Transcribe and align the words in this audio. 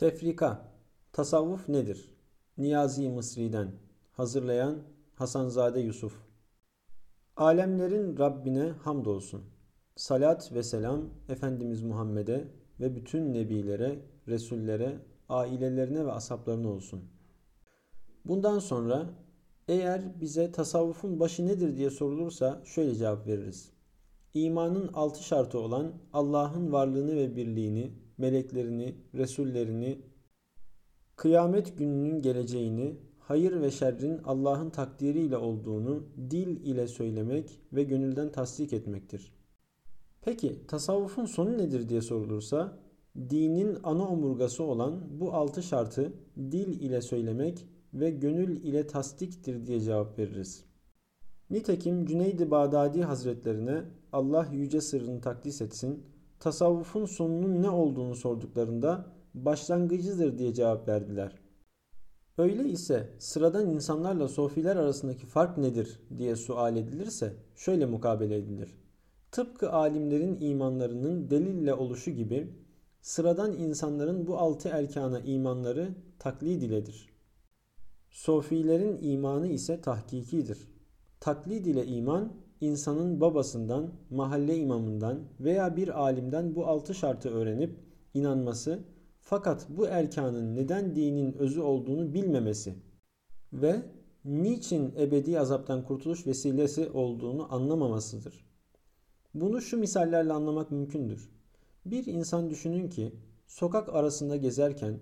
Tefrika 0.00 0.72
Tasavvuf 1.12 1.68
nedir? 1.68 2.10
Niyazi 2.58 3.08
Mısri'den 3.08 3.72
Hazırlayan 4.12 4.78
Hasanzade 5.14 5.80
Yusuf 5.80 6.14
Alemlerin 7.36 8.18
Rabbine 8.18 8.68
hamdolsun. 8.68 9.42
Salat 9.96 10.52
ve 10.52 10.62
selam 10.62 11.00
Efendimiz 11.28 11.82
Muhammed'e 11.82 12.48
ve 12.80 12.96
bütün 12.96 13.34
nebilere, 13.34 13.98
resullere, 14.28 14.98
ailelerine 15.28 16.06
ve 16.06 16.12
asaplarına 16.12 16.68
olsun. 16.68 17.04
Bundan 18.24 18.58
sonra 18.58 19.10
eğer 19.68 20.20
bize 20.20 20.52
tasavvufun 20.52 21.20
başı 21.20 21.46
nedir 21.46 21.76
diye 21.76 21.90
sorulursa 21.90 22.62
şöyle 22.64 22.94
cevap 22.94 23.26
veririz. 23.26 23.72
İmanın 24.34 24.88
altı 24.92 25.24
şartı 25.24 25.58
olan 25.58 25.92
Allah'ın 26.12 26.72
varlığını 26.72 27.16
ve 27.16 27.36
birliğini, 27.36 27.92
meleklerini, 28.20 28.94
resullerini, 29.14 29.98
kıyamet 31.16 31.78
gününün 31.78 32.22
geleceğini, 32.22 32.96
hayır 33.18 33.60
ve 33.60 33.70
şerrin 33.70 34.18
Allah'ın 34.24 34.70
takdiriyle 34.70 35.36
olduğunu 35.36 36.06
dil 36.30 36.64
ile 36.66 36.88
söylemek 36.88 37.60
ve 37.72 37.82
gönülden 37.82 38.32
tasdik 38.32 38.72
etmektir. 38.72 39.32
Peki 40.22 40.66
tasavvufun 40.66 41.24
sonu 41.24 41.58
nedir 41.58 41.88
diye 41.88 42.00
sorulursa, 42.00 42.78
dinin 43.16 43.78
ana 43.82 44.08
omurgası 44.08 44.62
olan 44.62 45.20
bu 45.20 45.32
altı 45.32 45.62
şartı 45.62 46.12
dil 46.36 46.80
ile 46.80 47.02
söylemek 47.02 47.66
ve 47.94 48.10
gönül 48.10 48.62
ile 48.62 48.86
tasdiktir 48.86 49.66
diye 49.66 49.80
cevap 49.80 50.18
veririz. 50.18 50.64
Nitekim 51.50 52.06
Cüneyd-i 52.06 52.50
Bağdadi 52.50 53.02
Hazretlerine 53.02 53.84
Allah 54.12 54.48
yüce 54.52 54.80
sırrını 54.80 55.20
takdis 55.20 55.62
etsin, 55.62 56.02
tasavvufun 56.40 57.06
sonunun 57.06 57.62
ne 57.62 57.70
olduğunu 57.70 58.14
sorduklarında 58.14 59.06
başlangıcıdır 59.34 60.38
diye 60.38 60.54
cevap 60.54 60.88
verdiler. 60.88 61.38
Öyle 62.38 62.68
ise 62.68 63.10
sıradan 63.18 63.70
insanlarla 63.70 64.28
sofiler 64.28 64.76
arasındaki 64.76 65.26
fark 65.26 65.58
nedir 65.58 66.00
diye 66.18 66.36
sual 66.36 66.76
edilirse 66.76 67.34
şöyle 67.56 67.86
mukabele 67.86 68.36
edilir. 68.36 68.74
Tıpkı 69.32 69.72
alimlerin 69.72 70.40
imanlarının 70.40 71.30
delille 71.30 71.74
oluşu 71.74 72.10
gibi 72.10 72.54
sıradan 73.02 73.52
insanların 73.52 74.26
bu 74.26 74.38
altı 74.38 74.68
erkana 74.68 75.20
imanları 75.20 75.88
taklid 76.18 76.62
iledir. 76.62 77.08
Sofilerin 78.10 78.98
imanı 79.02 79.46
ise 79.46 79.80
tahkikidir. 79.80 80.68
Taklid 81.20 81.66
ile 81.66 81.86
iman 81.86 82.32
insanın 82.60 83.20
babasından, 83.20 83.90
mahalle 84.10 84.56
imamından 84.56 85.20
veya 85.40 85.76
bir 85.76 86.00
alimden 86.00 86.54
bu 86.54 86.66
altı 86.66 86.94
şartı 86.94 87.28
öğrenip 87.28 87.76
inanması 88.14 88.84
fakat 89.20 89.66
bu 89.68 89.86
erkanın 89.86 90.56
neden 90.56 90.96
dinin 90.96 91.32
özü 91.32 91.60
olduğunu 91.60 92.14
bilmemesi 92.14 92.74
ve 93.52 93.82
niçin 94.24 94.94
ebedi 94.98 95.40
azaptan 95.40 95.84
kurtuluş 95.84 96.26
vesilesi 96.26 96.90
olduğunu 96.90 97.54
anlamamasıdır. 97.54 98.44
Bunu 99.34 99.60
şu 99.60 99.78
misallerle 99.78 100.32
anlamak 100.32 100.70
mümkündür. 100.70 101.30
Bir 101.86 102.06
insan 102.06 102.50
düşünün 102.50 102.88
ki 102.88 103.12
sokak 103.46 103.94
arasında 103.94 104.36
gezerken 104.36 104.98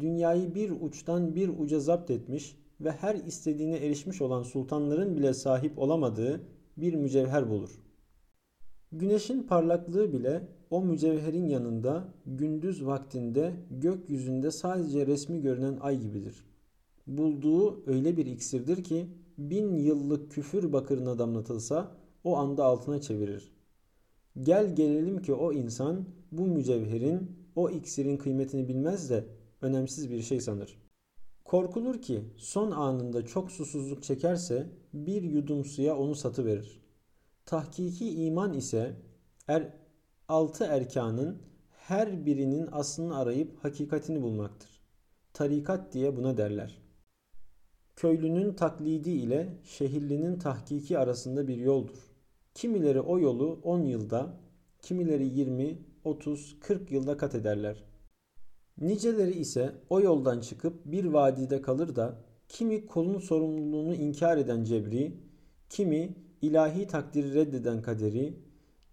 dünyayı 0.00 0.54
bir 0.54 0.72
uçtan 0.80 1.34
bir 1.34 1.48
uca 1.58 1.80
zapt 1.80 2.10
etmiş 2.10 2.56
ve 2.80 2.90
her 2.90 3.14
istediğine 3.14 3.76
erişmiş 3.76 4.22
olan 4.22 4.42
sultanların 4.42 5.16
bile 5.16 5.34
sahip 5.34 5.78
olamadığı 5.78 6.40
bir 6.76 6.94
mücevher 6.94 7.50
bulur. 7.50 7.70
Güneşin 8.92 9.42
parlaklığı 9.42 10.12
bile 10.12 10.48
o 10.70 10.82
mücevherin 10.82 11.46
yanında 11.46 12.04
gündüz 12.26 12.86
vaktinde 12.86 13.52
gökyüzünde 13.70 14.50
sadece 14.50 15.06
resmi 15.06 15.40
görünen 15.40 15.78
ay 15.80 16.00
gibidir. 16.00 16.44
Bulduğu 17.06 17.90
öyle 17.90 18.16
bir 18.16 18.26
iksirdir 18.26 18.84
ki 18.84 19.06
bin 19.38 19.74
yıllık 19.76 20.30
küfür 20.30 20.72
bakırına 20.72 21.18
damlatılsa 21.18 21.96
o 22.24 22.36
anda 22.36 22.64
altına 22.64 23.00
çevirir. 23.00 23.52
Gel 24.42 24.76
gelelim 24.76 25.22
ki 25.22 25.34
o 25.34 25.52
insan 25.52 26.04
bu 26.32 26.46
mücevherin, 26.46 27.30
o 27.56 27.70
iksirin 27.70 28.16
kıymetini 28.16 28.68
bilmez 28.68 29.10
de 29.10 29.24
önemsiz 29.62 30.10
bir 30.10 30.22
şey 30.22 30.40
sanır. 30.40 30.82
Korkulur 31.52 32.02
ki 32.02 32.24
son 32.36 32.70
anında 32.70 33.26
çok 33.26 33.52
susuzluk 33.52 34.02
çekerse 34.02 34.66
bir 34.94 35.22
yudum 35.22 35.64
suya 35.64 35.96
onu 35.96 36.14
satıverir. 36.14 36.82
Tahkiki 37.46 38.24
iman 38.24 38.52
ise 38.54 38.96
er, 39.48 39.68
altı 40.28 40.64
erkanın 40.64 41.42
her 41.70 42.26
birinin 42.26 42.68
aslını 42.72 43.18
arayıp 43.18 43.64
hakikatini 43.64 44.22
bulmaktır. 44.22 44.70
Tarikat 45.32 45.92
diye 45.92 46.16
buna 46.16 46.36
derler. 46.36 46.82
Köylünün 47.96 48.54
taklidi 48.54 49.10
ile 49.10 49.48
şehirlinin 49.64 50.38
tahkiki 50.38 50.98
arasında 50.98 51.48
bir 51.48 51.56
yoldur. 51.56 51.98
Kimileri 52.54 53.00
o 53.00 53.18
yolu 53.18 53.60
10 53.62 53.82
yılda, 53.82 54.40
kimileri 54.82 55.38
20, 55.38 55.78
30, 56.04 56.60
40 56.60 56.92
yılda 56.92 57.16
kat 57.16 57.34
ederler. 57.34 57.91
Niceleri 58.80 59.38
ise 59.38 59.72
o 59.90 60.00
yoldan 60.00 60.40
çıkıp 60.40 60.84
bir 60.84 61.04
vadide 61.04 61.62
kalır 61.62 61.96
da 61.96 62.18
kimi 62.48 62.86
kolun 62.86 63.18
sorumluluğunu 63.18 63.94
inkar 63.94 64.36
eden 64.36 64.64
cebri, 64.64 65.16
kimi 65.68 66.16
ilahi 66.42 66.86
takdiri 66.86 67.34
reddeden 67.34 67.82
kaderi, 67.82 68.34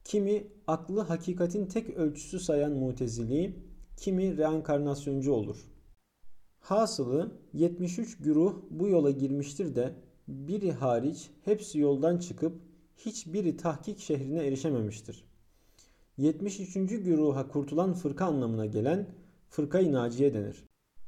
kimi 0.04 0.48
aklı 0.68 1.02
hakikatin 1.02 1.66
tek 1.66 1.90
ölçüsü 1.90 2.40
sayan 2.40 2.72
mutezili, 2.72 3.56
kimi 3.98 4.38
reenkarnasyoncu 4.38 5.34
olur. 5.34 5.58
Hasılı 6.60 7.32
73 7.54 8.18
güruh 8.18 8.56
bu 8.70 8.88
yola 8.88 9.12
girmiştir 9.12 9.76
de 9.76 9.94
biri 10.28 10.72
hariç 10.72 11.30
hepsi 11.46 11.80
yoldan 11.80 12.18
çıkıp 12.18 12.54
hiçbiri 12.98 13.58
tahkik 13.58 14.00
şehrine 14.00 14.48
erişememiştir. 14.48 15.24
73. 16.18 16.74
güruha 16.74 17.48
kurtulan 17.48 17.94
fırka 17.94 18.26
anlamına 18.26 18.66
gelen 18.66 19.08
fırkayı 19.50 19.94
naciye 19.94 20.34
denir. 20.34 20.66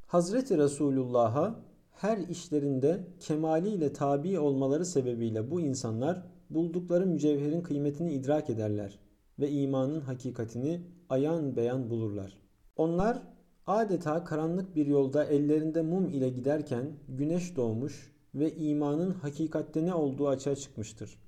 Hazreti 0.08 0.58
Resulullah'a 0.58 1.56
her 1.92 2.18
işlerinde 2.18 3.08
kemaliyle 3.20 3.94
tabi 3.94 4.40
olmaları 4.40 4.86
sebebiyle 4.86 5.52
bu 5.52 5.62
insanlar 5.62 6.24
buldukları 6.50 7.06
mücevherin 7.06 7.62
kıymetini 7.62 8.14
idrak 8.14 8.50
ederler 8.50 9.00
ve 9.40 9.50
imanın 9.52 10.02
hakikatini 10.02 10.82
ayan 11.10 11.56
beyan 11.56 11.90
bulurlar. 11.90 12.38
Onlar 12.76 13.22
adeta 13.68 14.24
karanlık 14.24 14.76
bir 14.76 14.86
yolda 14.86 15.26
ellerinde 15.26 15.82
mum 15.82 16.10
ile 16.10 16.30
giderken 16.30 16.86
güneş 17.10 17.56
doğmuş 17.56 18.14
ve 18.36 18.56
imanın 18.56 19.12
hakikatte 19.12 19.86
ne 19.86 19.94
olduğu 19.94 20.28
açığa 20.28 20.56
çıkmıştır. 20.56 21.20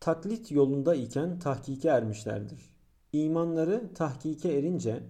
Taklit 0.00 0.50
yolunda 0.50 0.94
iken 0.94 1.38
tahkike 1.38 1.88
ermişlerdir. 1.88 2.76
İmanları 3.12 3.94
tahkike 3.94 4.52
erince 4.52 5.02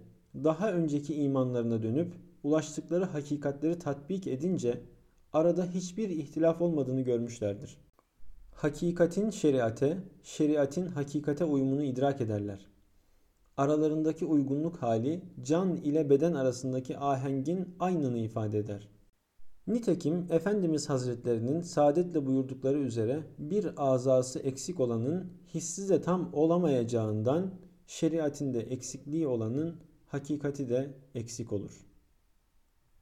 daha 0.44 0.72
önceki 0.72 1.14
imanlarına 1.14 1.82
dönüp 1.82 2.14
ulaştıkları 2.42 3.04
hakikatleri 3.04 3.78
tatbik 3.78 4.26
edince 4.26 4.80
arada 5.32 5.64
hiçbir 5.64 6.08
ihtilaf 6.08 6.60
olmadığını 6.60 7.00
görmüşlerdir. 7.00 7.78
Hakikatin 8.54 9.30
şeriate, 9.30 9.98
şeriatin 10.22 10.86
hakikate 10.86 11.44
uyumunu 11.44 11.82
idrak 11.82 12.20
ederler. 12.20 12.66
Aralarındaki 13.56 14.24
uygunluk 14.24 14.76
hali 14.76 15.22
can 15.42 15.76
ile 15.76 16.10
beden 16.10 16.32
arasındaki 16.32 16.98
ahengin 16.98 17.76
aynını 17.80 18.18
ifade 18.18 18.58
eder. 18.58 18.88
Nitekim 19.66 20.26
Efendimiz 20.30 20.88
Hazretlerinin 20.88 21.60
saadetle 21.60 22.26
buyurdukları 22.26 22.78
üzere 22.78 23.22
bir 23.38 23.68
azası 23.76 24.38
eksik 24.38 24.80
olanın 24.80 25.32
hissiz 25.54 26.03
tam 26.03 26.30
olamayacağından 26.32 27.50
şeriatinde 27.86 28.60
eksikliği 28.60 29.26
olanın 29.26 29.76
hakikati 30.06 30.69
de 30.69 30.91
eksik 31.15 31.53
olur.'' 31.53 31.96